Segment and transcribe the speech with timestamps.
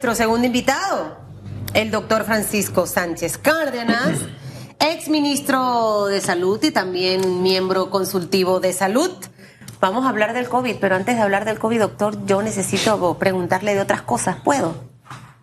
[0.00, 1.18] Nuestro segundo invitado,
[1.74, 4.12] el doctor Francisco Sánchez Cárdenas,
[4.78, 9.10] ex ministro de Salud y también miembro consultivo de salud.
[9.80, 13.74] Vamos a hablar del COVID, pero antes de hablar del COVID, doctor, yo necesito preguntarle
[13.74, 14.36] de otras cosas.
[14.44, 14.84] ¿Puedo?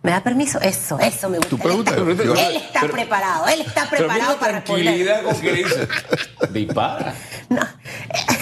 [0.02, 0.58] ¿Me da permiso?
[0.62, 1.50] Eso, eso me gusta.
[1.50, 1.94] ¿Tu pregunta?
[1.94, 4.84] Él está, él está pero- preparado, él está preparado para responder.
[4.86, 5.88] tranquilidad con que dice.
[6.52, 7.14] Dispara.
[7.50, 7.60] No.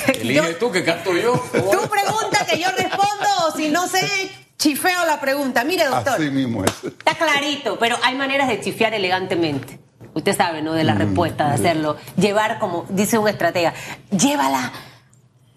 [0.07, 1.33] Elige Yo- tú que canto yo.
[1.33, 4.31] Tú pregunta que yo respondo, si no sé,
[4.65, 5.63] chifeo la pregunta.
[5.63, 6.15] Mire, doctor.
[6.15, 6.73] Así mismo es.
[6.85, 9.79] Está clarito, pero hay maneras de chifiar elegantemente.
[10.15, 10.73] Usted sabe, ¿no?
[10.73, 11.99] De la respuesta, de hacerlo.
[12.17, 13.75] Llevar, como dice un estratega,
[14.11, 14.73] llévala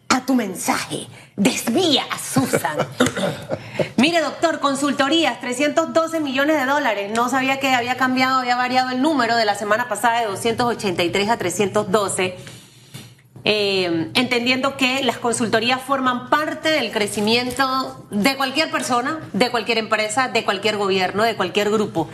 [0.09, 1.07] a tu mensaje.
[1.38, 2.77] Desvía a Susan.
[3.95, 7.11] Mire, doctor, consultorías, 312 millones de dólares.
[7.16, 11.30] No sabía que había cambiado, había variado el número de la semana pasada de 283
[11.30, 12.35] a 312.
[13.49, 20.27] Eh, entendiendo que las consultorías forman parte del crecimiento de cualquier persona, de cualquier empresa,
[20.27, 22.09] de cualquier gobierno, de cualquier grupo.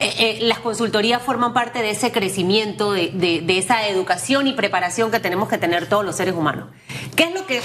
[0.00, 4.54] Eh, eh, las consultorías forman parte de ese crecimiento, de, de- de esa educación y
[4.54, 6.70] preparación que tenemos que tener todos los seres humanos.
[7.14, 7.62] ¿Qué es lo que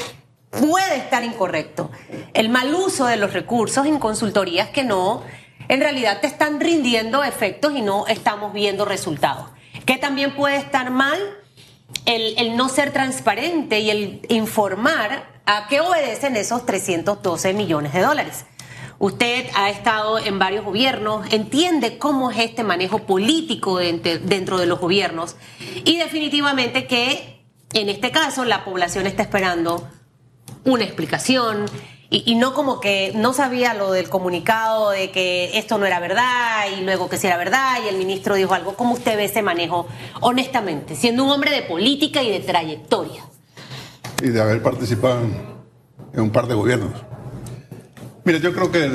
[0.52, 1.90] puede estar incorrecto?
[2.36, 5.24] El mal uso de los recursos en consultorías que no,
[5.70, 9.50] en realidad te están rindiendo efectos y no estamos viendo resultados.
[9.88, 11.18] ¿Qué también puede estar mal?
[12.06, 18.46] El, no ser transparente y el informar a qué obedecen esos 312 millones de dólares.
[19.00, 24.80] Usted ha estado en varios gobiernos, entiende cómo es este manejo político dentro de los
[24.80, 25.36] gobiernos
[25.86, 29.88] y definitivamente que en este caso la población está esperando
[30.64, 31.66] una explicación
[32.10, 36.66] y, no como que no sabía lo del comunicado de que esto no era verdad
[36.78, 38.76] y luego que sí era verdad y el ministro dijo algo.
[38.76, 39.88] ¿Cómo usted ve ese manejo
[40.22, 43.24] honestamente, siendo un hombre de política y de trayectoria?
[44.22, 45.22] Y de haber participado
[46.14, 46.94] en, un par de gobiernos.
[48.24, 48.90] Mira, yo creo que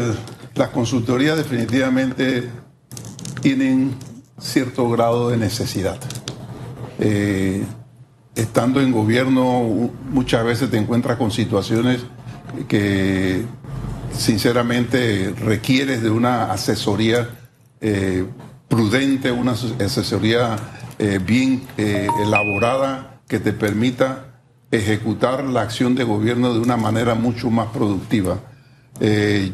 [0.54, 2.48] las consultorías definitivamente
[3.42, 3.94] tienen
[4.38, 5.98] cierto grado de necesidad.
[6.98, 7.62] Eh,
[8.34, 12.00] estando en gobierno, muchas veces te encuentras con situaciones
[12.68, 13.42] que
[14.16, 17.28] sinceramente requieres de una asesoría
[17.80, 18.24] eh,
[18.68, 20.56] prudente, una ases- asesoría
[20.98, 24.26] eh, bien eh, elaborada que te permita
[24.70, 28.38] ejecutar la acción de gobierno de una manera mucho más productiva.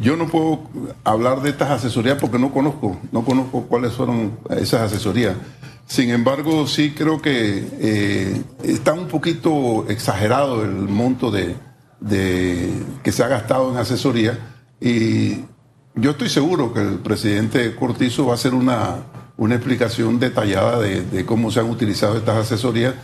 [0.02, 0.68] Yo no puedo
[1.04, 5.36] hablar de estas asesorías porque no conozco, no conozco cuáles fueron esas asesorías.
[5.86, 11.56] Sin embargo, sí creo que está un poquito exagerado el monto de,
[12.00, 12.72] de-
[13.02, 14.38] que se ha gastado en asesoría
[14.80, 15.44] y
[15.94, 18.96] yo estoy seguro que el presidente Cortizo va a hacer una,
[19.36, 22.94] una explicación detallada de, cómo se han utilizado estas asesorías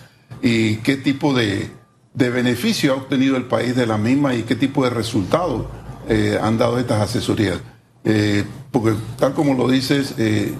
[0.42, 1.70] y qué tipo de,
[2.12, 5.66] de beneficio ha obtenido el país de la misma y qué tipo de resultados
[6.08, 7.58] eh, han dado estas asesorías.
[8.04, 10.54] Eh, porque tal como lo dices, eh,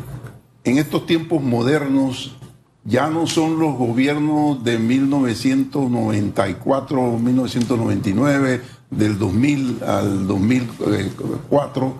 [0.64, 2.36] en estos tiempos modernos
[2.84, 11.94] ya no son los gobiernos de 1994, 1999, del 2000 al 2004.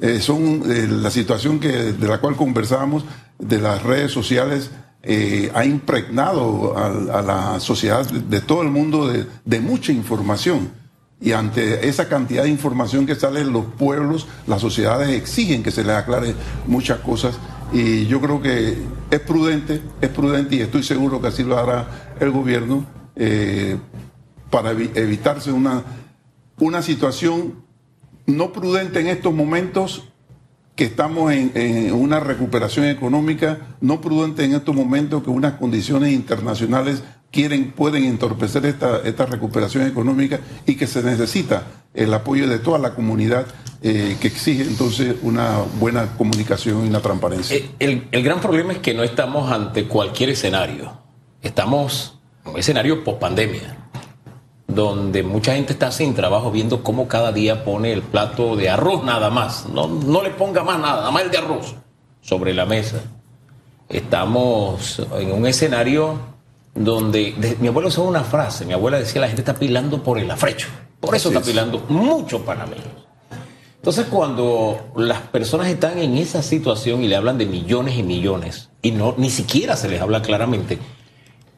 [0.00, 3.04] Eh, son eh, la situación que, de la cual conversábamos
[3.38, 4.70] de las redes sociales
[5.02, 10.78] eh, ha impregnado a, la sociedad de, todo el mundo de, de mucha información.
[11.22, 15.84] Y ante esa cantidad de información que sale, los pueblos, las sociedades exigen que se
[15.84, 16.34] les aclare
[16.66, 17.34] muchas cosas.
[17.72, 18.76] Y yo creo que
[19.10, 23.76] es prudente, es prudente y estoy seguro que así lo hará el gobierno eh,
[24.50, 25.84] para evi- evitarse una,
[26.58, 27.54] una situación
[28.26, 30.04] no prudente en estos momentos
[30.74, 36.12] que estamos en, en una recuperación económica, no prudente en estos momentos que unas condiciones
[36.12, 41.64] internacionales quieren, pueden entorpecer esta, esta recuperación económica y que se necesita
[41.94, 43.46] el apoyo de toda la comunidad
[43.82, 47.56] eh, que exige entonces una buena comunicación y una transparencia.
[47.56, 50.98] Eh, El, el gran problema es que no estamos ante cualquier escenario.
[51.42, 53.76] Estamos en un escenario post pandemia,
[54.66, 59.04] donde mucha gente está sin trabajo viendo cómo cada día pone el plato de arroz
[59.04, 59.66] nada más.
[59.68, 61.74] No, no le ponga más nada, nada más el de arroz
[62.20, 63.02] sobre la mesa.
[63.88, 66.18] Estamos en un escenario
[66.84, 70.18] donde de- mi abuelo usaba una frase, mi abuela decía la gente está pilando por
[70.18, 70.68] el afrecho.
[71.00, 71.46] Por eso está es.
[71.46, 72.86] pilando muchos panameños.
[73.76, 78.68] Entonces, cuando las personas están en esa situación y le hablan de millones y millones
[78.82, 80.78] y no ni siquiera se les habla claramente,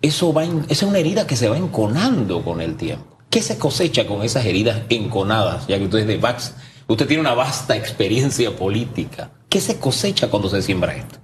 [0.01, 3.19] eso va en- esa es una herida que se va enconando con el tiempo.
[3.29, 5.67] ¿Qué se cosecha con esas heridas enconadas?
[5.67, 6.55] Ya que usted es de Vax,
[6.87, 9.31] usted tiene una vasta experiencia política.
[9.49, 11.19] ¿Qué se cosecha cuando se siembra esto?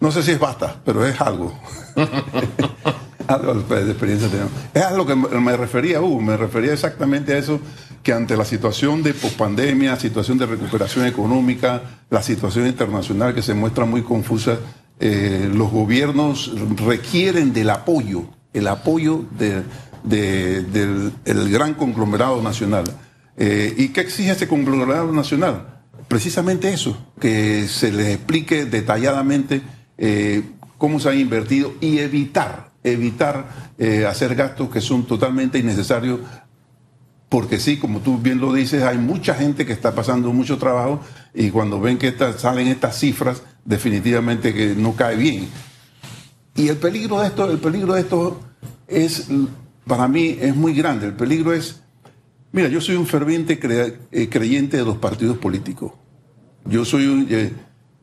[0.00, 1.52] No sé si es basta, pero es algo.
[3.28, 4.52] algo de experiencia tenemos.
[4.74, 7.60] Es a lo que me refería, Hugo, me refería exactamente a eso,
[8.02, 13.54] que ante la situación de pospandemia, situación de recuperación económica, la situación internacional que se
[13.54, 14.58] muestra muy confusa,
[14.98, 19.64] eh, los gobiernos requieren del apoyo, el apoyo del
[21.24, 22.84] gran conglomerado nacional.
[23.36, 25.82] Eh, ¿Y qué exige ese conglomerado nacional?
[26.08, 29.60] Precisamente eso, que se les explique detalladamente
[29.98, 30.42] eh,
[30.78, 33.66] cómo se ha invertido y evitar, evitar
[34.08, 36.20] hacer gastos que son totalmente innecesarios
[37.28, 41.00] porque sí, como tú bien lo dices, hay mucha gente que está pasando mucho trabajo
[41.34, 45.48] y cuando ven que salen estas cifras, definitivamente que no cae bien.
[46.54, 48.40] Y el peligro de esto, el peligro de esto
[48.86, 49.28] es,
[49.86, 51.06] para mí, es muy grande.
[51.06, 51.82] El peligro es,
[52.52, 53.58] mira, yo soy un ferviente
[54.12, 55.92] eh, creyente de los partidos políticos.
[56.64, 57.52] Yo soy un, eh,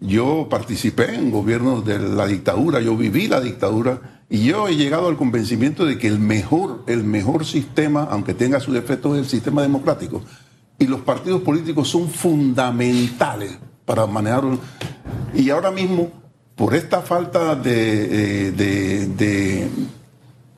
[0.01, 5.09] yo participé en gobiernos de la dictadura, yo viví la dictadura y yo he llegado
[5.09, 9.29] al convencimiento de que el mejor, el mejor sistema, aunque tenga sus defectos, es el
[9.29, 10.23] sistema democrático.
[10.79, 14.57] Y los partidos políticos son fundamentales para manejarlo.
[15.35, 16.09] Y ahora mismo,
[16.55, 19.69] por esta falta de, eh,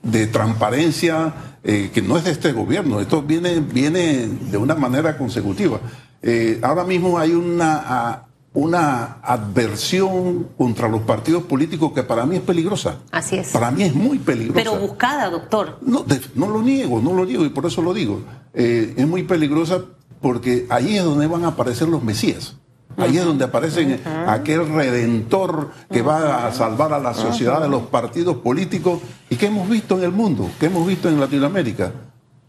[0.04, 5.18] de, transparencia, eh, que no es de este gobierno, esto viene, viene de una manera
[5.18, 5.82] consecutiva.
[6.22, 8.25] Eh, ahora mismo hay una
[8.56, 13.00] una adversión contra los partidos políticos que para mí es peligrosa.
[13.12, 13.50] Así es.
[13.50, 14.56] Para mí es muy peligrosa.
[14.56, 15.78] Pero buscada, doctor.
[15.82, 16.06] No,
[16.36, 18.22] no lo niego, no lo niego y por eso lo digo.
[18.54, 19.82] Eh, es muy peligrosa
[20.22, 22.56] porque ahí es donde van a aparecer los mesías.
[22.98, 27.84] Ahí es donde aparecen aquel redentor que va a salvar a la sociedad de los
[27.84, 31.92] partidos políticos y que hemos visto en el mundo, que hemos visto en Latinoamérica.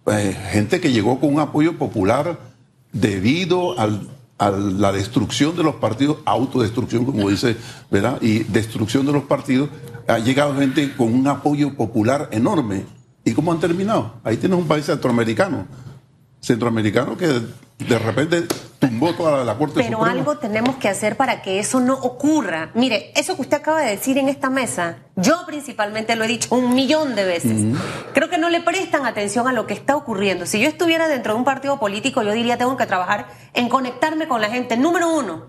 [0.06, 2.38] Eh, gente que llegó con un apoyo popular
[2.92, 7.56] debido al a la destrucción de los partidos, autodestrucción, como dice,
[7.90, 8.20] ¿verdad?
[8.20, 9.70] Y destrucción de los partidos,
[10.06, 12.84] ha llegado gente con un apoyo popular enorme.
[13.24, 14.14] ¿Y cómo han terminado?
[14.22, 15.66] Ahí tienes un país centroamericano,
[16.40, 18.44] centroamericano que de repente
[18.88, 22.70] tumbó toda la Corte Pero algo tenemos que hacer para que eso no ocurra.
[22.74, 26.54] Mire, eso que usted acaba de decir en esta mesa, yo principalmente lo he dicho
[26.54, 27.76] un millón de veces.
[28.14, 30.46] Creo que no le prestan atención a lo que está ocurriendo.
[30.46, 34.28] Si yo estuviera dentro de un partido político, yo diría tengo que trabajar en conectarme
[34.28, 35.46] con la gente, número uno.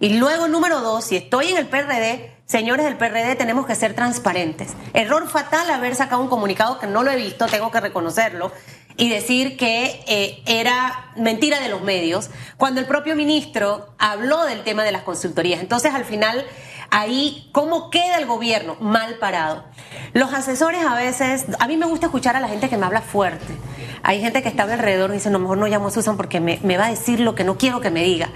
[0.00, 3.94] Y luego, número dos, si estoy en el PRD, señores del PRD, tenemos que ser
[3.94, 4.74] transparentes.
[4.92, 8.52] Error fatal haber sacado un comunicado que no lo he visto, tengo que reconocerlo,
[8.96, 14.62] y decir que eh, era mentira de los medios, cuando el propio ministro habló del
[14.62, 15.60] tema de las consultorías.
[15.60, 16.44] Entonces, al final,
[16.90, 18.76] ahí, ¿cómo queda el gobierno?
[18.80, 19.64] Mal parado.
[20.12, 23.02] Los asesores a veces, a mí me gusta escuchar a la gente que me habla
[23.02, 23.54] fuerte.
[24.02, 26.78] Hay gente que está alrededor y dice, no, mejor no llamo a Susan porque me,
[26.78, 28.30] va a decir lo que no quiero que me diga.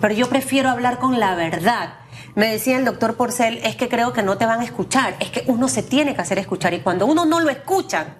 [0.00, 1.94] Pero yo prefiero hablar con la verdad.
[2.36, 5.30] Me decía el doctor Porcel, es que creo que no te van a escuchar, es
[5.30, 8.18] que uno se tiene que hacer escuchar y cuando uno no lo escucha,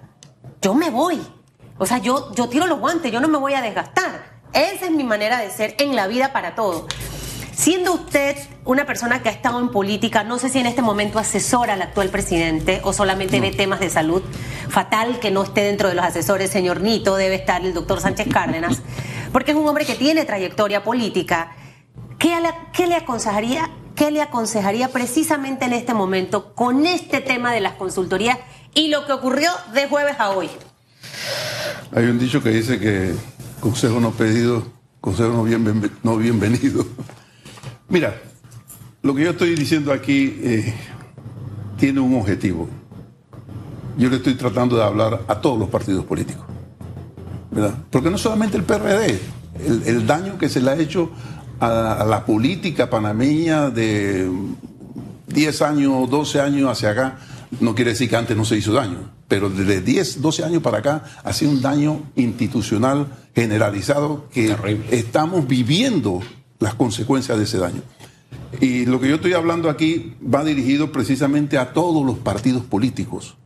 [0.61, 1.21] yo me voy.
[1.77, 4.41] O sea, yo, yo tiro los guantes, yo no me voy a desgastar.
[4.53, 6.87] Esa es mi manera de ser en la vida para todo.
[7.53, 11.19] Siendo usted una persona que ha estado en política, no sé si en este momento
[11.19, 14.23] asesora al actual presidente o solamente ve temas de salud.
[14.69, 18.29] Fatal que no esté dentro de los asesores, señor Nito, debe estar el doctor Sánchez
[18.33, 18.81] Cárdenas,
[19.31, 21.55] porque es un hombre que tiene trayectoria política.
[22.17, 27.53] ¿Qué le, qué le aconsejaría, qué le aconsejaría precisamente en este momento con este tema
[27.53, 28.39] de las consultorías
[28.73, 30.49] y lo que ocurrió de jueves a hoy?
[31.93, 33.13] Hay un dicho que dice que
[33.59, 34.63] consejo no pedido,
[35.01, 36.85] consejo no, no bienvenido.
[37.89, 38.15] Mira,
[39.01, 40.73] lo que yo estoy diciendo aquí eh,
[41.77, 42.69] tiene un objetivo.
[43.97, 46.45] Yo le estoy tratando de hablar a todos los partidos políticos.
[47.51, 47.75] ¿verdad?
[47.89, 49.19] Porque no solamente el PRD,
[49.85, 51.11] el, daño que se le ha hecho
[51.59, 54.31] a, a, la política panameña de
[55.27, 57.17] 10 años, 12 años hacia acá,
[57.59, 60.79] no quiere decir que antes no se hizo daño pero desde 10, 12 años para
[60.79, 64.53] acá ha sido un daño institucional generalizado que
[64.91, 66.19] estamos viviendo
[66.59, 67.81] las consecuencias de ese daño.
[68.59, 73.37] Y lo que yo estoy hablando aquí va dirigido precisamente a todos los partidos políticos,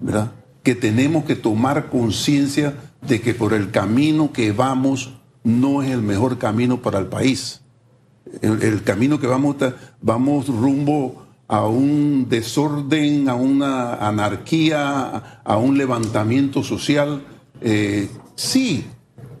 [0.00, 0.32] ¿verdad?
[0.64, 2.74] Que tenemos que tomar conciencia
[3.06, 7.60] de que por el camino que vamos no es el mejor camino para el país.
[8.42, 9.54] El, el camino que vamos,
[10.02, 17.24] vamos rumbo a un desorden, a una anarquía, a un levantamiento social.
[17.60, 18.86] Eh, sí,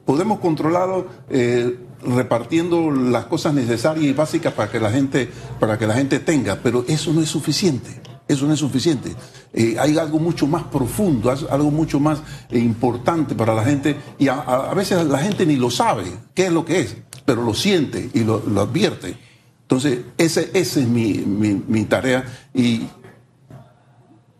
[0.06, 5.28] podemos controlarlo eh, repartiendo las cosas necesarias y básicas para que la gente,
[5.60, 8.00] para que la gente tenga, pero eso no es suficiente.
[8.26, 9.14] Eso no es suficiente.
[9.54, 14.72] Eh, hay algo mucho más profundo, algo mucho más importante para la gente y a,
[14.74, 18.24] veces la gente ni lo sabe qué es lo que es, pero lo siente y
[18.24, 19.27] lo, lo advierte.
[19.68, 22.86] Entonces, esa ese es mi, tarea y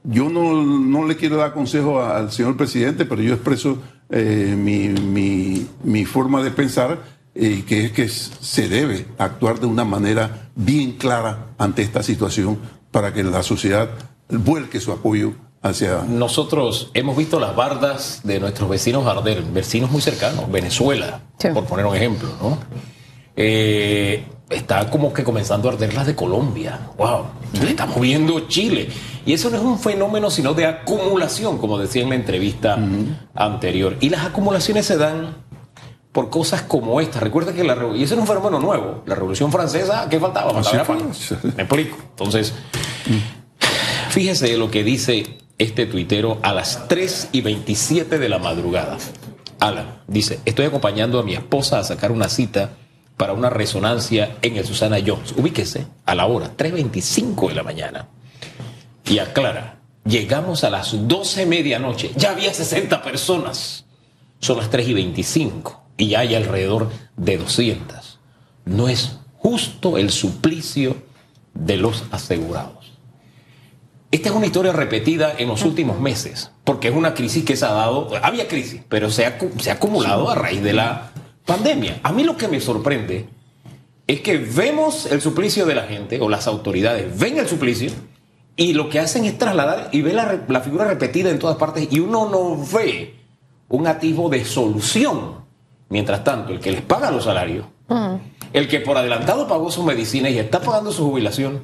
[0.04, 5.66] yo no, le quiero dar consejo al señor presidente, pero yo expreso eh, mi, mi-
[5.85, 7.02] mi forma de pensar,
[7.35, 12.58] eh, que es que se debe actuar de una manera bien clara ante esta situación
[12.90, 13.90] para que la sociedad
[14.30, 16.04] vuelque su apoyo hacia...
[16.08, 21.49] Nosotros hemos visto las bardas de nuestros vecinos Gardel, vecinos muy cercanos, Venezuela, Sí.
[21.52, 22.58] por poner un ejemplo, ¿no?
[23.40, 26.90] Eh, está como que comenzando a arder las de Colombia.
[26.99, 27.26] ¡Wow!
[27.68, 28.88] Estamos viendo Chile.
[29.25, 32.76] Y eso no es un fenómeno, sino de acumulación, como decía en la entrevista
[33.37, 33.97] anterior.
[34.00, 35.37] Y las acumulaciones se dan
[36.11, 37.21] por cosas como esta.
[37.21, 39.02] Recuerda que la revo- y eso no es un fenómeno nuevo.
[39.07, 40.52] La Revolución Francesa, ¿qué faltaba?
[40.61, 41.11] Faltaba pan.
[41.57, 41.97] Me explico.
[42.11, 42.54] Entonces,
[44.11, 48.97] fíjese lo que dice este tuitero a las 3 y 27 de la madrugada.
[49.61, 52.71] Alan dice: Estoy acompañando a mi esposa a sacar una cita
[53.18, 55.34] para una resonancia en el Susana Jones.
[55.37, 58.08] Ubíquese a la hora 3.25 de la mañana.
[59.04, 62.12] Y aclara: Llegamos a las 12 medianoche.
[62.16, 63.84] Ya había 60 personas.
[64.38, 68.20] Son las 3 y 25 y ya hay alrededor de 200.
[68.64, 70.96] No es justo el suplicio
[71.54, 72.92] de los asegurados.
[74.10, 77.66] Esta es una historia repetida en los últimos meses, porque es una crisis que se
[77.66, 81.10] ha dado, había crisis, pero se ha, se ha acumulado a raíz de la
[81.49, 82.00] pandemia.
[82.02, 83.26] A mí lo que me sorprende
[84.07, 87.90] es que vemos el suplicio de la gente, o las autoridades ven el suplicio,
[88.55, 92.00] y lo que hacen es trasladar y ver la, figura repetida en todas partes, y
[92.00, 93.14] uno no ve
[93.69, 95.37] un atisbo de solución.
[95.88, 97.64] Mientras tanto, el que les paga los salarios,
[98.52, 101.62] el que por adelantado pagó su medicina y está pagando su jubilación,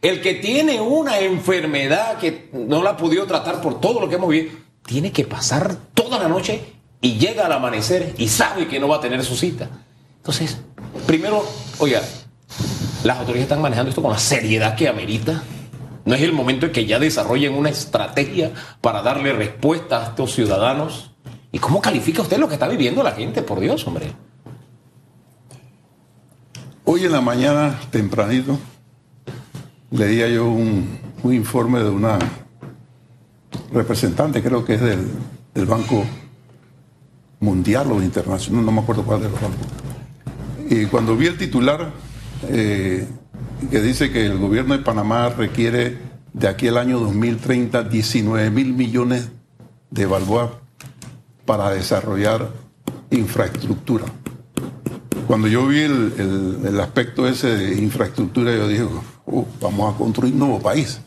[0.00, 4.14] el que tiene una enfermedad que no la ha podido tratar por todo lo que
[4.14, 4.52] hemos vivido,
[4.86, 8.96] tiene que pasar toda la noche y llega al amanecer y sabe que no va
[8.96, 9.68] a tener su cita.
[10.16, 10.56] Entonces,
[11.06, 11.44] primero,
[11.78, 12.00] oiga,
[13.04, 15.42] las autoridades están manejando esto con la seriedad que amerita.
[16.06, 20.32] No es el momento en que ya desarrollen una estrategia para darle respuesta a estos
[20.32, 21.10] ciudadanos.
[21.52, 23.42] ¿Y cómo califica usted lo que está viviendo la gente?
[23.42, 24.10] Por Dios, hombre.
[26.84, 28.58] Hoy en la mañana, tempranito,
[29.90, 32.18] leía yo un, informe de una
[33.74, 36.02] representante, creo que es del Banco
[37.44, 39.66] Mundial o Internacional, no me acuerdo cuál de los bancos.
[40.70, 41.92] Y cuando vi el titular
[42.48, 43.06] eh,
[43.70, 45.98] que dice que el gobierno de Panamá requiere
[46.32, 49.28] de aquí al año 2030 19 mil millones
[49.90, 50.50] de balboas
[51.44, 52.48] para desarrollar
[53.10, 54.06] infraestructura.
[55.26, 58.84] Cuando yo vi el, el- aspecto ese de infraestructura, yo dije,
[59.26, 61.00] "Uh, vamos a construir un nuevo país.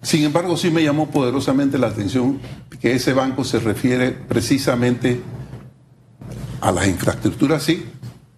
[0.00, 2.38] Sin embargo, sí me llamó poderosamente la atención
[2.80, 5.20] que ese banco se refiere precisamente
[6.60, 7.86] a las infraestructuras, sí,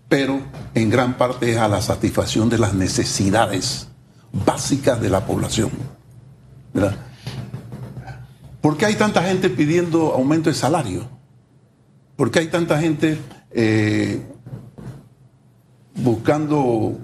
[0.09, 0.41] pero
[0.75, 3.89] en gran parte es a la satisfacción de las necesidades
[4.33, 5.71] básicas de la población.
[6.73, 6.97] ¿verdad?
[8.61, 11.09] ¿Por qué hay tanta gente pidiendo aumento de salario?
[12.17, 13.19] ¿Por qué hay tanta gente
[13.51, 14.23] eh,
[15.95, 16.99] buscando,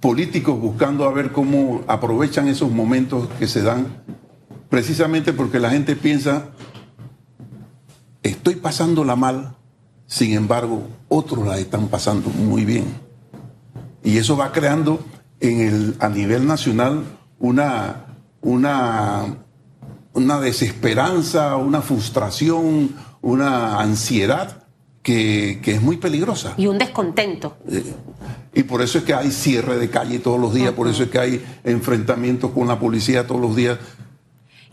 [0.00, 4.02] políticos buscando a ver cómo aprovechan esos momentos que se dan?
[4.70, 6.48] Precisamente porque la gente piensa,
[8.22, 9.56] estoy pasándola mal,
[10.06, 12.84] sin embargo, otros la están pasando muy bien.
[14.02, 15.00] Y eso va creando
[15.40, 17.04] en el, a nivel nacional
[17.38, 18.06] una,
[18.42, 19.36] una,
[20.12, 24.64] una desesperanza, una frustración, una ansiedad
[25.02, 26.54] que, que es muy peligrosa.
[26.56, 27.56] Y un descontento.
[28.54, 31.10] Y por eso es que hay cierre de calle todos los días, por eso es
[31.10, 33.78] que hay enfrentamientos con la policía todos los días.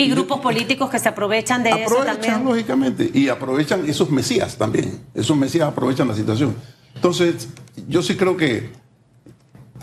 [0.01, 2.46] Y grupos políticos que se aprovechan de eso Aprovechan, también.
[2.46, 5.00] lógicamente, y aprovechan esos mesías también.
[5.13, 6.55] Esos mesías aprovechan la situación.
[6.96, 7.48] Entonces,
[7.88, 8.70] yo sí creo que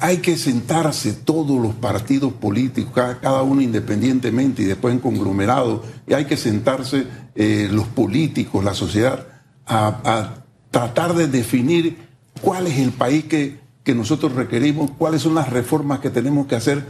[0.00, 5.82] hay que sentarse todos los partidos políticos, cada, cada uno independientemente y después en conglomerado,
[6.06, 9.26] y hay que sentarse eh, los políticos, la sociedad,
[9.66, 11.96] a, a tratar de definir
[12.40, 16.54] cuál es el país que, que nosotros requerimos, cuáles son las reformas que tenemos que
[16.56, 16.84] hacer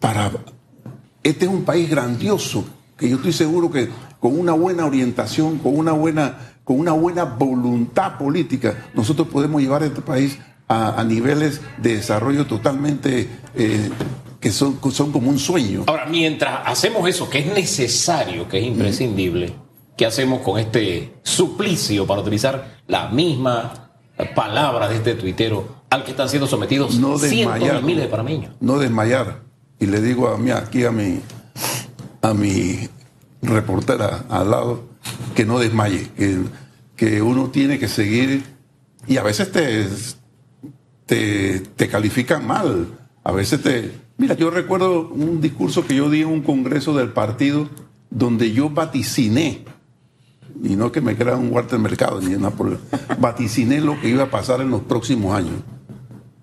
[0.00, 0.30] para
[1.28, 2.64] este es un país grandioso,
[2.96, 7.24] que yo estoy seguro que con una buena orientación, con una buena, con una buena
[7.24, 13.90] voluntad política, nosotros podemos llevar a este país a, a niveles de desarrollo totalmente eh,
[14.40, 15.84] que son, son como un sueño.
[15.86, 19.52] Ahora, mientras hacemos eso, que es necesario, que es imprescindible,
[19.96, 23.92] ¿qué hacemos con este suplicio, para utilizar la misma
[24.34, 28.52] palabra de este tuitero, al que están siendo sometidos No cientos y miles de panameños?
[28.60, 29.47] No desmayar.
[29.80, 31.20] Y le digo a mí, aquí a mi,
[32.22, 32.88] a mi
[33.42, 34.88] reportera al lado,
[35.34, 36.38] que no desmaye, que,
[36.96, 38.42] que uno tiene que seguir,
[39.06, 39.86] y a veces te,
[41.06, 42.86] te, te califican mal,
[43.24, 43.92] a veces te...
[44.16, 47.68] Mira, yo recuerdo un discurso que yo di en un congreso del partido
[48.10, 49.64] donde yo vaticiné
[50.62, 52.78] y no que me crea un Walter Mercado ni nada por
[53.20, 55.56] vaticiné lo que iba a pasar en los próximos años.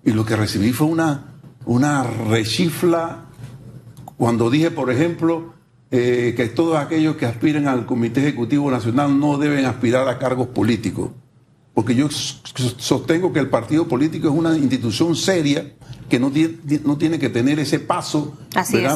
[0.04, 1.35] Y lo que recibí fue una,
[1.66, 3.26] una rechifla
[4.16, 5.52] cuando dije, por ejemplo,
[5.90, 10.48] eh, que todos aquellos que aspiren al Comité Ejecutivo Nacional no deben aspirar a cargos
[10.48, 11.10] políticos.
[11.74, 15.74] Porque yo sostengo que el partido político es una institución seria
[16.08, 18.38] que no tiene, no tiene que tener ese paso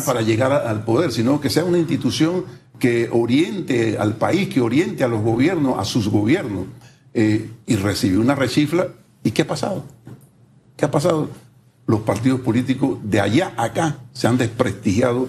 [0.06, 2.44] para llegar al poder, sino que sea una institución
[2.78, 6.66] que oriente al país, que oriente a los gobiernos, a sus gobiernos.
[7.12, 8.88] Eh, y recibió una rechifla.
[9.22, 9.84] ¿Y qué ha pasado?
[10.76, 11.28] ¿Qué ha pasado?
[11.90, 15.28] Los partidos políticos de allá a acá se han desprestigiado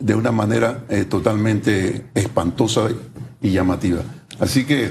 [0.00, 2.88] de una manera eh, totalmente espantosa
[3.40, 4.02] y llamativa.
[4.40, 4.90] Así que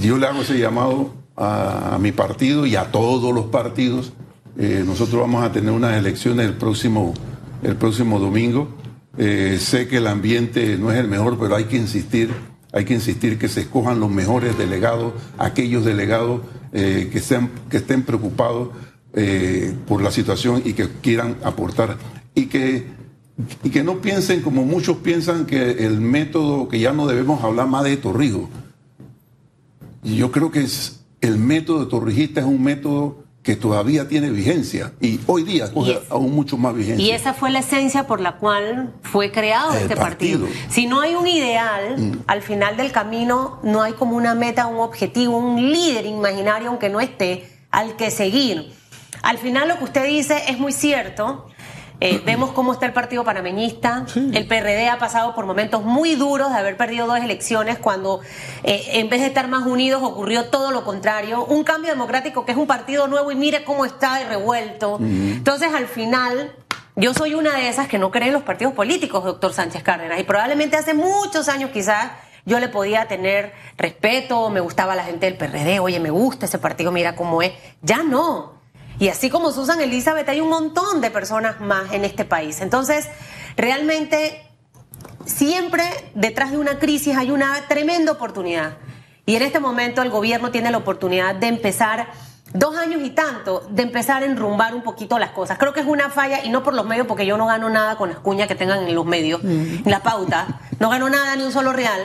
[0.00, 4.14] yo le hago ese llamado a, mi partido y a todos los partidos.
[4.58, 7.14] Eh, nosotros vamos a tener unas elecciones el próximo,
[7.62, 8.66] el próximo domingo.
[9.18, 12.34] Eh, sé que el ambiente no es el mejor, pero hay que insistir,
[12.72, 16.40] hay que insistir que se escojan los mejores delegados, aquellos delegados
[16.72, 18.68] que, sean, que estén preocupados
[19.86, 21.96] por la situación y que quieran aportar.
[22.34, 22.96] Y que
[23.62, 27.66] y que no piensen como muchos piensan que el método, que ya no debemos hablar
[27.66, 28.48] más de Torrijos.
[30.02, 34.92] Yo creo que es, el método de Torrijista es un método que todavía tiene vigencia
[35.00, 37.04] y hoy día coge aún mucho más vigencia.
[37.04, 40.48] Y esa fue la esencia por la cual fue creado este partido.
[40.68, 42.12] Si no hay un ideal, mm.
[42.26, 46.88] al final del camino no hay como una meta, un objetivo, un líder imaginario, aunque
[46.88, 48.72] no esté, al que seguir.
[49.22, 51.48] Al final lo que usted dice es muy cierto.
[52.00, 54.06] Eh, vemos cómo está el partido panameñista.
[54.14, 58.20] El PRD ha pasado por momentos muy duros de haber perdido dos elecciones cuando
[58.62, 61.44] eh, en vez de estar más unidos ocurrió todo lo contrario.
[61.44, 64.98] Un cambio democrático que es un partido nuevo y mire cómo está de revuelto.
[65.00, 66.54] Entonces al final...
[66.98, 70.18] Yo soy una de esas que no cree en los partidos políticos, doctor Sánchez Cárdenas,
[70.18, 72.12] y probablemente hace muchos años quizás
[72.46, 76.58] yo le podía tener respeto, me gustaba la gente del PRD, oye, me gusta ese
[76.58, 77.52] partido, mira cómo es.
[77.82, 78.55] Ya no.
[78.98, 82.60] Y así como Susan Elizabeth, hay un montón de personas más en este país.
[82.60, 83.06] Entonces,
[83.56, 84.48] realmente,
[85.24, 88.78] siempre detrás de una crisis hay una tremenda oportunidad.
[89.26, 92.06] Y en este momento el gobierno tiene la oportunidad de empezar
[92.52, 95.58] dos años y tanto de empezar a enrumbar un poquito las cosas.
[95.58, 97.96] Creo que es una falla y no por los medios, porque yo no gano nada
[97.96, 101.42] con las cuñas que tengan en los medios, en la pauta, no gano nada ni
[101.42, 102.00] un solo real.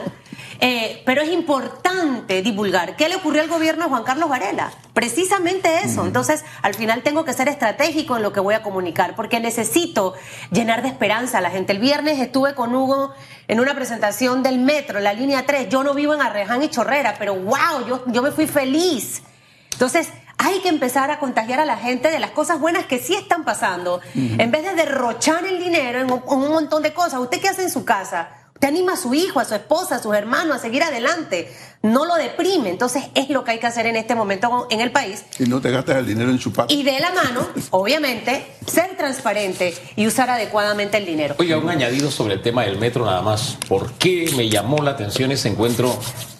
[0.64, 2.94] Eh, pero es importante divulgar.
[2.94, 4.70] ¿Qué le ocurrió al gobierno de Juan Carlos Varela?
[4.94, 6.06] Precisamente eso.
[6.06, 10.14] Entonces, al final tengo que ser estratégico en lo que voy a comunicar, porque necesito
[10.52, 11.72] llenar de esperanza a la gente.
[11.72, 13.12] El viernes estuve con Hugo
[13.48, 15.68] en una presentación del metro, la línea 3.
[15.68, 19.24] Yo no vivo en Arreján y Chorrera, pero wow, yo, yo me fui feliz.
[19.72, 23.14] Entonces, hay que empezar a contagiar a la gente de las cosas buenas que sí
[23.14, 24.00] están pasando.
[24.14, 27.18] En vez de derrochar el dinero en un montón de cosas.
[27.18, 28.41] ¿Usted qué hace en su casa?
[28.62, 31.52] Te anima a su hijo, a su esposa, a sus hermanos a seguir adelante.
[31.82, 32.70] No lo deprime.
[32.70, 35.24] Entonces es lo que hay que hacer en este momento en el país.
[35.40, 36.66] Y no te gastas el dinero en chupar.
[36.68, 41.34] Y de la mano, obviamente, ser transparente y usar adecuadamente el dinero.
[41.40, 43.58] Oiga, un añadido sobre el tema del metro nada más.
[43.68, 45.98] ¿Por qué me llamó la atención ese encuentro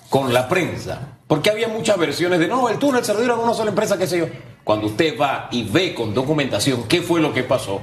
[0.09, 1.19] con la prensa?
[1.27, 3.99] Porque había muchas versiones de, no, el túnel se lo dieron a una sola empresa,
[3.99, 4.27] qué sé yo.
[4.63, 7.81] Cuando usted va y ve con documentación qué fue lo que pasó,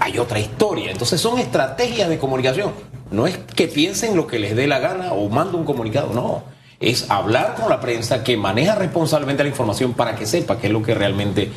[0.00, 0.90] hay otra historia.
[0.90, 2.72] Entonces son estrategias de comunicación.
[3.10, 6.44] No es que piensen lo que les dé la gana o mando un comunicado, no.
[6.80, 10.72] Es hablar con la prensa que maneja responsablemente la información para que sepa qué es
[10.72, 11.50] lo que realmente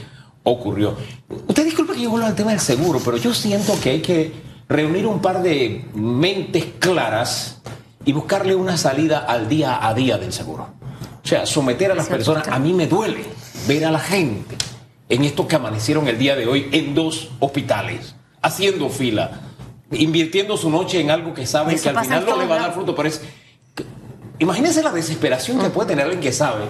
[0.44, 0.96] ocurrió.
[1.48, 4.34] Usted disculpe que yo vuelva al tema del seguro, pero yo siento que hay que
[4.68, 7.62] reunir un par de mentes claras
[8.06, 10.70] y buscarle una salida al día a día del seguro.
[11.24, 13.24] O sea, someter a las personas, a mí me duele
[13.68, 14.56] ver a la gente
[15.10, 19.52] en esto que amanecieron el día de hoy en dos hospitales, haciendo fila
[19.92, 22.74] invirtiendo su noche en algo que sabe que al final no le va a dar
[22.74, 22.96] fruto.
[22.96, 23.22] Pero es.
[24.40, 26.64] Imagínense la desesperación que puede tener alguien que sabe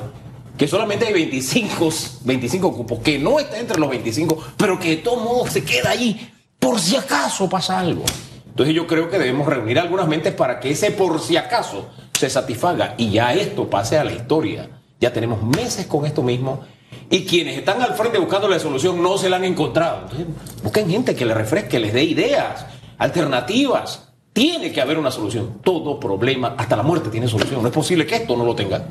[0.58, 1.90] que solamente hay 25,
[2.26, 5.92] 25 cupos, que no está entre los 25, pero que de todos modos se queda
[5.92, 6.30] ahí
[6.60, 8.04] por si acaso pasa algo.
[8.46, 12.30] Entonces yo creo que debemos reunir algunas mentes para que ese por si acaso se
[12.30, 14.70] satisfaga y ya esto pase a la historia.
[15.00, 16.64] Ya tenemos meses con esto mismo
[17.12, 20.04] y quienes están al frente buscando la solución no se la han encontrado.
[20.04, 20.28] Entonces,
[20.64, 22.66] busquen gente que les refresque, les dé ideas,
[22.98, 24.08] alternativas.
[24.32, 25.60] Tiene que haber una solución.
[25.62, 27.62] Todo problema, hasta la muerte tiene solución.
[27.62, 28.88] No es posible que esto no lo tenga.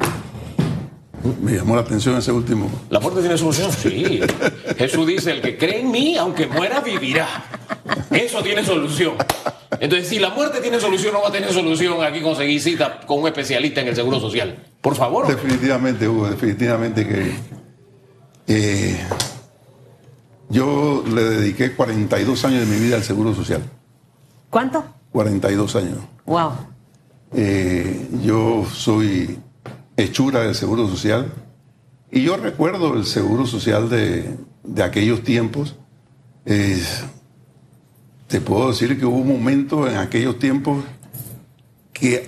[1.41, 2.71] Me llamó la atención ese último.
[2.91, 3.73] ¿La muerte tiene solución?
[3.73, 4.21] Sí.
[4.77, 7.27] Jesús dice, el que cree en mí, aunque muera, vivirá.
[8.11, 9.15] Eso tiene solución.
[9.81, 13.21] Entonces, si la muerte tiene solución, no va a tener solución aquí conseguir cita con
[13.21, 14.59] un especialista en el Seguro Social.
[14.83, 15.27] Por favor.
[15.27, 17.60] Definitivamente, Hugo, definitivamente que...
[18.53, 18.99] Eh,
[20.49, 23.63] yo le dediqué 42 años de mi vida al Seguro Social.
[24.51, 24.85] ¿Cuánto?
[25.13, 25.99] 42 años.
[26.27, 26.51] Wow.
[27.33, 29.39] Eh, yo soy
[29.97, 31.33] hechura del Seguro Social.
[32.11, 35.77] Y yo recuerdo el Seguro Social de, de aquellos tiempos.
[36.45, 36.83] Eh,
[38.27, 40.83] te puedo decir que hubo un momento en aquellos tiempos
[41.93, 42.27] que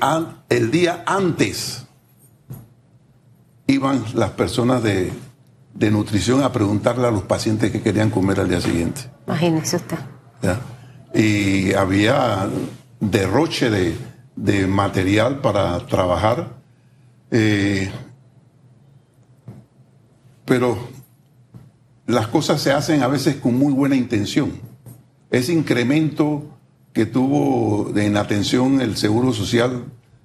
[0.49, 1.85] el día antes
[3.67, 5.11] iban las personas de,
[5.75, 9.03] de, nutrición a preguntarle a los pacientes que querían comer al día siguiente.
[9.27, 9.99] Imagínese usted.
[11.15, 12.49] Y había
[13.01, 13.97] derroche de,
[14.37, 16.57] de material para trabajar.
[17.31, 17.91] Eh,
[20.45, 20.77] pero
[22.07, 24.53] las cosas se hacen a veces con muy buena intención.
[25.31, 26.45] Ese incremento
[26.93, 29.85] que tuvo en atención el Seguro Social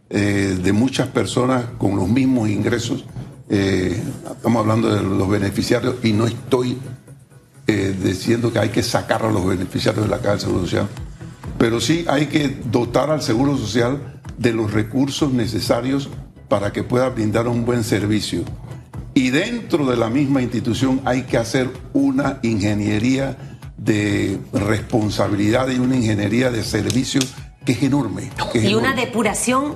[0.10, 3.06] eh, de muchas personas con los mismos ingresos,
[3.50, 6.78] eh, estamos hablando de los beneficiarios y no estoy
[8.02, 10.88] diciendo que hay que sacar a los beneficiarios de la Caja del Seguro Social,
[11.58, 16.10] pero sí hay que dotar al Seguro Social de los recursos necesarios
[16.48, 18.44] para que pueda brindar un buen servicio.
[19.14, 23.36] Y dentro de la misma institución hay que hacer una ingeniería
[23.78, 27.22] de responsabilidad y una ingeniería de servicio
[27.66, 28.30] que es enorme.
[28.54, 29.76] y una depuración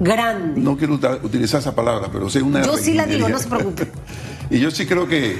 [0.00, 0.60] grande.
[0.60, 2.62] No quiero utilizar esa palabra, pero sí una...
[2.62, 3.86] Yo sí la digo, no se preocupe.
[4.50, 5.36] y yo sí creo que,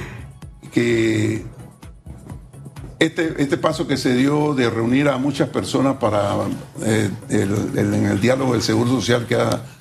[0.71, 1.43] que
[2.99, 6.35] este, este paso que se dio de reunir a muchas personas para
[6.85, 9.37] eh, en el diálogo del Seguro Social, que,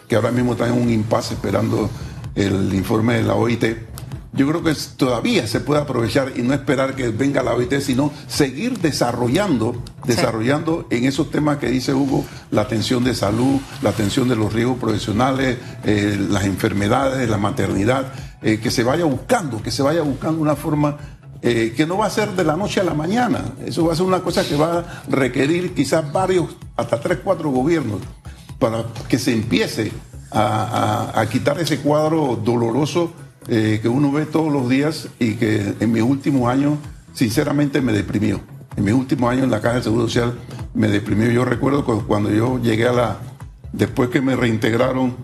[0.09, 1.90] que ahora mismo está en un impasse esperando
[2.35, 3.64] el informe de la OIT,
[4.33, 8.12] yo creo que todavía se puede aprovechar y no esperar que venga la OIT, sino
[8.29, 14.29] seguir desarrollando, desarrollando en esos temas que dice Hugo, la atención de salud, la atención
[14.29, 18.12] de los riesgos profesionales, eh, las enfermedades, la maternidad,
[18.43, 20.97] eh, que se vaya buscando, que se vaya buscando una forma
[21.43, 23.55] eh, que no va a ser de la noche a la mañana.
[23.64, 27.51] Eso va a ser una cosa que va a requerir quizás varios, hasta tres, cuatro
[27.51, 28.01] gobiernos,
[28.59, 29.90] para que se empiece
[30.31, 33.12] a, quitar ese cuadro doloroso
[33.48, 36.79] eh, que uno ve todos los días y que en mis últimos años,
[37.14, 38.40] sinceramente, me deprimió.
[38.76, 40.38] En mis últimos años en la Caja de Seguro Social
[40.74, 41.31] me deprimió.
[41.31, 43.18] Yo recuerdo cuando yo llegué a la.
[43.72, 45.16] Después que me reintegraron,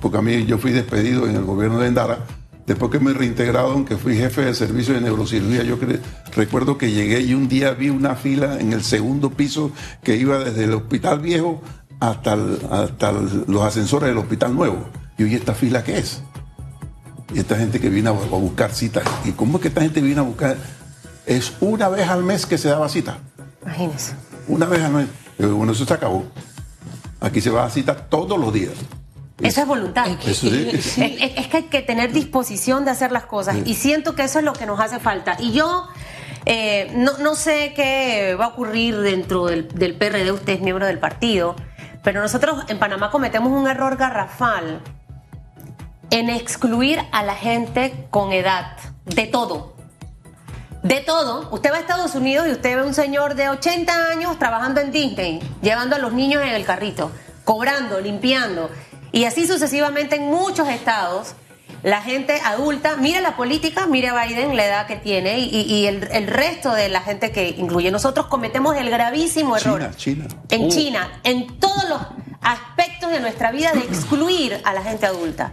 [0.00, 2.18] porque a mí yo fui despedido en el gobierno de Endara,
[2.70, 5.76] Después que me reintegraron, que fui jefe de servicio de neurocirugía, yo
[6.36, 9.72] recuerdo que llegué y un día vi una fila en el segundo piso
[10.04, 11.60] que iba desde el hospital viejo
[11.98, 12.38] hasta,
[12.70, 14.88] hasta los ascensores del hospital nuevo.
[15.18, 16.22] Y oye, ¿esta fila qué es?
[17.32, 19.04] Y esta gente que viene a, buscar citas.
[19.24, 20.56] ¿Y cómo es que esta gente viene a buscar?
[21.26, 23.18] Es una vez al mes que se daba cita.
[23.62, 24.14] Imagínese.
[24.48, 25.06] Una vez al mes.
[25.38, 26.24] Bueno, eso se acabó.
[27.20, 28.72] Aquí se va a cita todos los días.
[29.40, 30.06] Eso es voluntad.
[30.08, 34.44] Es, que hay que tener disposición de hacer las cosas y siento que eso es
[34.44, 35.36] lo que nos hace falta.
[35.38, 35.88] Y yo
[36.46, 40.98] eh, no, sé qué va a ocurrir dentro del, del PRD, usted es miembro del
[40.98, 41.56] partido,
[42.02, 44.82] pero nosotros en Panamá cometemos un error garrafal
[46.10, 49.74] en excluir a la gente con edad, de todo.
[50.82, 51.48] De todo.
[51.52, 54.80] Usted va a Estados Unidos y usted ve a un señor de 80 años trabajando
[54.80, 57.12] en Disney, llevando a los niños en el carrito,
[57.44, 58.70] cobrando, limpiando.
[59.12, 61.34] Y así sucesivamente en muchos estados,
[61.82, 66.26] la gente adulta, mire la política, mire a Biden, la edad que tiene, y, el,
[66.26, 67.90] resto de la gente que incluye.
[67.90, 70.68] Nosotros cometemos el gravísimo error China, en uh.
[70.68, 72.00] China, en todos los
[72.40, 75.52] aspectos de nuestra vida, de excluir a la gente adulta.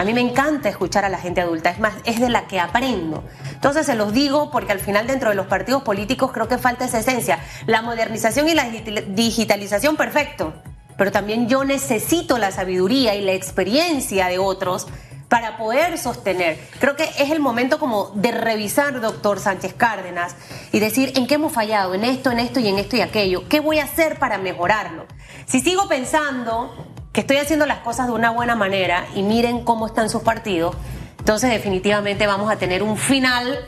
[0.00, 2.58] A mí me encanta escuchar a la gente adulta, es más, es de la que
[2.58, 3.22] aprendo.
[3.52, 6.86] Entonces se los digo porque al final dentro de los partidos políticos creo que falta
[6.86, 7.38] esa esencia.
[7.66, 8.64] La modernización y la
[9.08, 10.54] digitalización, perfecto
[10.96, 14.86] pero también yo necesito la sabiduría y la experiencia de otros
[15.30, 16.58] para poder sostener.
[16.78, 20.36] Creo que es el momento como de revisar, doctor Sánchez Cárdenas,
[20.72, 23.48] y decir en qué hemos fallado, en esto, en esto y en esto y aquello.
[23.48, 25.06] ¿Qué voy a hacer para mejorarlo?
[25.46, 29.86] Si sigo pensando que estoy haciendo las cosas de una buena manera y miren cómo
[29.86, 30.76] están sus partidos,
[31.18, 33.58] entonces definitivamente vamos a tener un final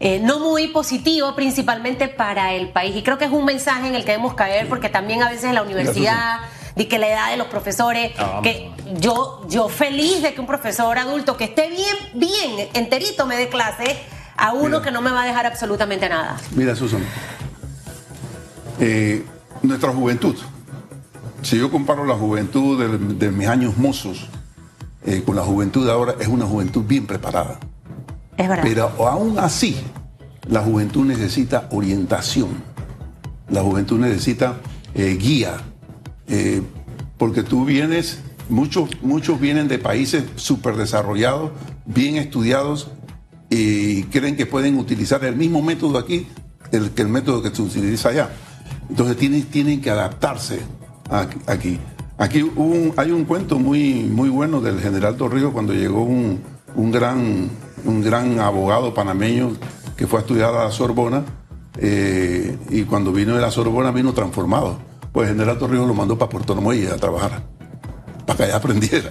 [0.00, 2.94] eh, no muy positivo, principalmente para el país.
[2.94, 5.44] Y creo que es un mensaje en el que debemos caer, porque también a veces
[5.44, 6.38] en la universidad,
[6.76, 10.46] de que la edad de los profesores, ah, que yo, yo feliz de que un
[10.46, 13.98] profesor adulto que esté bien, bien enterito me dé clase,
[14.36, 16.36] a uno que no me va a dejar absolutamente nada.
[16.52, 17.04] Mira, Susan,
[18.78, 19.26] eh,
[19.62, 20.36] nuestra juventud,
[21.42, 22.78] si yo comparo la juventud
[23.18, 24.28] de, mis años mozos
[25.04, 27.58] eh, con la juventud de ahora, es una juventud bien preparada.
[28.36, 28.64] Es verdad.
[28.64, 29.76] Pero aún así,
[30.48, 32.48] la juventud necesita orientación.
[33.48, 34.58] La juventud necesita
[34.94, 35.56] eh, guía.
[36.28, 36.62] Eh,
[37.16, 41.52] porque tú vienes, muchos, muchos vienen de países súper desarrollados,
[41.86, 42.90] bien estudiados,
[43.50, 46.26] y creen que pueden utilizar el mismo método aquí
[46.70, 48.30] el, que el método que se utiliza allá.
[48.90, 50.60] Entonces tienen, tienen que adaptarse
[51.46, 51.78] aquí.
[52.18, 56.40] Aquí hubo un- hay un cuento muy, muy bueno del general Torrijos cuando llegó un,
[56.74, 57.48] un gran,
[57.84, 59.52] un gran abogado panameño
[59.96, 61.22] que fue a estudiar a la Sorbona
[61.76, 64.78] eh, y cuando vino de la Sorbona vino transformado.
[65.12, 67.42] Pues el general Torrijos lo mandó para Puerto Muelle a trabajar,
[68.26, 69.10] para que allá aprendiera,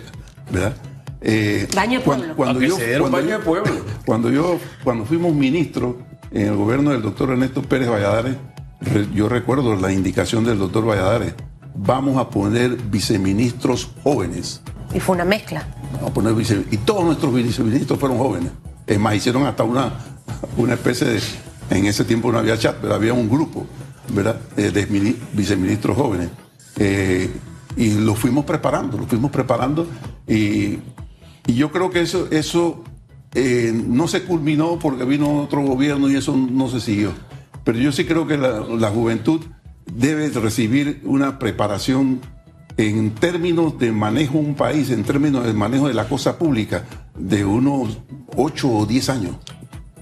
[0.52, 0.74] ¿verdad?
[1.22, 2.26] Eh, Baño de pueblo.
[2.76, 3.72] Se cuando baño de pueblo.
[4.06, 5.96] cuando yo, cuando fuimos ministros
[6.32, 8.36] en el gobierno del doctor Ernesto Pérez Valladares,
[8.82, 11.34] re- yo recuerdo la indicación del doctor Valladares,
[11.78, 14.62] vamos a poner viceministros jóvenes.
[14.94, 15.68] Y fue una mezcla.
[15.94, 16.34] Vamos a poner
[16.72, 18.52] y todos nuestros viceministros fueron jóvenes.
[18.86, 19.94] Es más, hicieron hasta una,
[20.58, 21.20] una especie de,
[21.70, 23.66] en ese tiempo no había chat, pero había un grupo,
[24.14, 24.40] ¿verdad?
[24.56, 26.30] De mini- viceministros jóvenes.
[26.78, 27.30] Eh,
[27.76, 29.88] y lo fuimos preparando, lo fuimos preparando
[30.28, 30.80] y,
[31.46, 32.84] y yo creo que eso, eso
[33.36, 37.12] eh, no se culminó porque vino otro gobierno y eso no se siguió.
[37.64, 39.42] Pero yo sí creo que la, la juventud
[39.94, 42.22] debe recibir una preparación
[42.78, 46.84] en términos de manejo de un país, en términos de manejo de la cosa pública,
[47.18, 47.98] de unos
[48.36, 49.36] 8 o 10 años.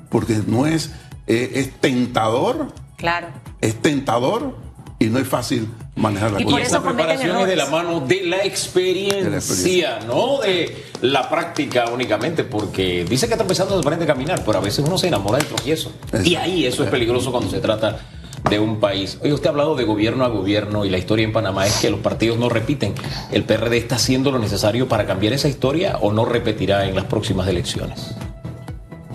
[0.09, 0.91] Porque no es,
[1.27, 3.27] eh, es tentador, Claro.
[3.61, 4.57] es tentador
[4.99, 6.57] y no es fácil manejar la Y Y cosa.
[6.59, 9.99] eso esa preparación es de la mano de la experiencia, experiencia.
[10.07, 14.57] no de la práctica únicamente, porque dice que está empezando a aprender a caminar, pero
[14.57, 15.91] a veces uno se enamora del tropiezo.
[16.23, 17.99] Y ahí eso es peligroso cuando se trata
[18.49, 19.17] de un país.
[19.21, 21.89] Oye, usted ha hablado de gobierno a gobierno y la historia en Panamá es que
[21.89, 22.93] los partidos no repiten.
[23.31, 27.05] ¿El PRD está haciendo lo necesario para cambiar esa historia o no repetirá en las
[27.05, 28.11] próximas elecciones?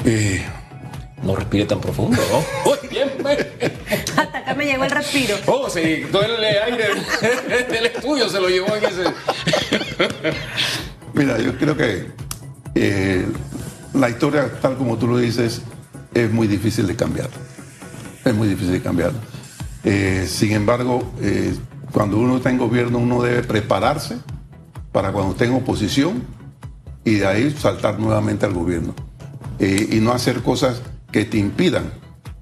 [0.04, 0.42] Eh,
[1.22, 2.38] No respire tan profundo, ¿no?
[2.70, 3.10] Uy, bien,
[4.16, 5.36] Hasta acá me llegó el respiro.
[5.46, 6.88] Oh, sí, todo el aire
[7.70, 9.04] del estudio se lo llevó en ese.
[11.14, 12.06] Mira, yo creo que
[12.74, 13.26] eh,
[13.94, 15.60] la historia, tal como tú lo dices,
[16.14, 17.28] es muy difícil de cambiar.
[18.24, 19.12] Es muy difícil de cambiar.
[19.84, 21.54] Eh, sin embargo, eh,
[21.92, 24.18] cuando uno está en gobierno, uno debe prepararse
[24.92, 26.22] para cuando esté en oposición
[27.04, 28.94] y de ahí saltar nuevamente al gobierno.
[29.58, 31.92] Eh, y no hacer cosas que te impidan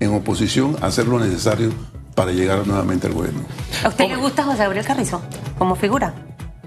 [0.00, 1.70] en oposición hacer lo necesario
[2.14, 3.40] para llegar nuevamente al gobierno.
[3.84, 5.22] ¿A usted le gusta José Gabriel Carrizo
[5.56, 6.14] como figura?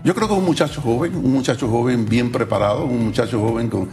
[0.04, 3.70] Yo creo que es un muchacho joven, un muchacho joven bien preparado, un muchacho joven
[3.70, 3.88] con,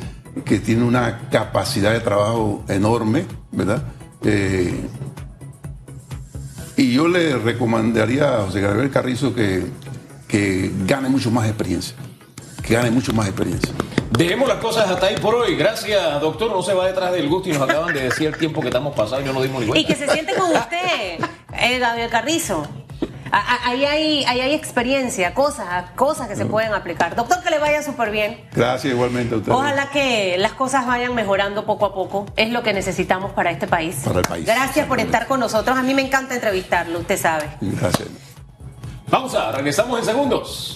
[0.45, 3.83] que tiene una capacidad de trabajo enorme, ¿verdad?
[4.23, 4.89] Eh,
[6.79, 9.67] y yo le recomendaría a José Gabriel Carrizo que,
[10.27, 11.95] que gane mucho más experiencia,
[12.63, 13.73] que gane mucho más experiencia.
[14.11, 15.55] Dejemos las cosas hasta ahí por hoy.
[15.55, 16.51] Gracias, doctor.
[16.51, 18.95] No se va detrás del gusto y nos acaban de decir el tiempo que estamos
[18.97, 19.89] pasando y no nos dimos ni Y cuenta.
[19.89, 21.21] que se siente con usted,
[21.61, 22.67] eh, Gabriel Carrizo.
[23.31, 27.15] A- a- Ahí hay, ahí hay experiencia, cosas, cosas que se pueden aplicar.
[27.15, 28.41] Doctor, que le vaya súper bien.
[28.53, 29.57] Gracias igualmente a ustedes.
[29.57, 32.27] Ojalá que las cosas vayan mejorando poco a poco.
[32.37, 33.97] Es lo que necesitamos para este país.
[34.05, 34.47] Para el país.
[34.47, 35.77] Gracias por estar con nosotros.
[35.77, 37.45] A mí me encanta entrevistarlo, usted sabe.
[37.61, 38.09] Gracias.
[39.11, 40.75] Pausa, regresamos en segundos.